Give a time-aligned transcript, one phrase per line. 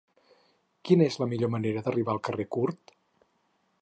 [0.89, 2.95] Quina és la millor manera d'arribar al carrer Curt?